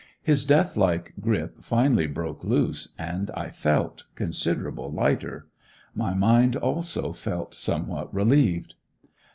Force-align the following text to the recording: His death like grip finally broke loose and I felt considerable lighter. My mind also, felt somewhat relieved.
His 0.23 0.45
death 0.45 0.77
like 0.77 1.13
grip 1.21 1.57
finally 1.61 2.07
broke 2.07 2.43
loose 2.43 2.87
and 2.97 3.29
I 3.37 3.51
felt 3.51 4.05
considerable 4.15 4.91
lighter. 4.91 5.47
My 5.93 6.15
mind 6.15 6.55
also, 6.55 7.13
felt 7.13 7.53
somewhat 7.53 8.11
relieved. 8.11 8.73